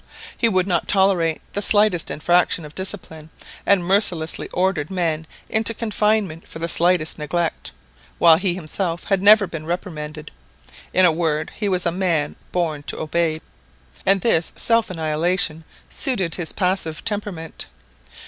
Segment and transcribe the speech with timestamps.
[0.35, 3.29] He would not tolerate the slightest infraction of discipline,
[3.67, 7.71] and mercilessly ordered men into confinement for the slightest neglect,
[8.17, 10.31] whilst he himself had never been reprimanded.
[10.91, 13.41] In a word, he was a man born to obey,
[14.03, 17.67] and this self annihilation suited his passive temperament.